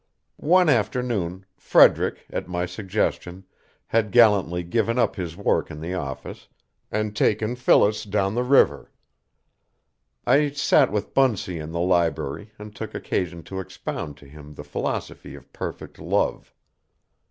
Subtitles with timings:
[0.37, 3.45] One afternoon Frederick, at my suggestion,
[3.85, 6.47] had gallantly given up his work in the office
[6.91, 8.89] and taken Phyllis down the river.
[10.25, 14.63] I sat with Bunsey in the library, and took occasion to expound to him the
[14.63, 16.51] philosophy of perfect love.